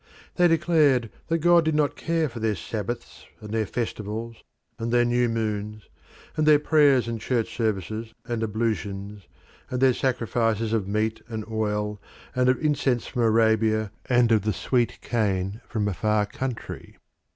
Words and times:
They 0.33 0.47
declared 0.47 1.11
that 1.27 1.37
God 1.45 1.63
did 1.63 1.75
not 1.75 1.95
care 1.95 2.27
for 2.27 2.39
their 2.39 2.55
Sabbaths 2.55 3.27
and 3.39 3.51
their 3.51 3.67
festivals, 3.67 4.43
and 4.79 4.91
their 4.91 5.05
new 5.05 5.29
moons, 5.29 5.89
and 6.35 6.47
their 6.47 6.57
prayers 6.57 7.07
and 7.07 7.21
church 7.21 7.55
services 7.55 8.11
and 8.25 8.41
ablutions, 8.41 9.27
and 9.69 9.79
their 9.79 9.93
sacrifices 9.93 10.73
of 10.73 10.87
meat 10.87 11.21
and 11.27 11.45
oil 11.47 12.01
and 12.35 12.49
of 12.49 12.57
incense 12.65 13.05
from 13.05 13.21
Arabia 13.21 13.91
and 14.07 14.31
of 14.31 14.41
the 14.41 14.53
sweet 14.53 14.99
cane 15.01 15.61
from 15.67 15.87
a 15.87 15.93
far 15.93 16.25
country. 16.25 16.97